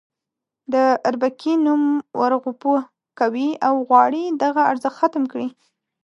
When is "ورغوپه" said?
2.21-2.75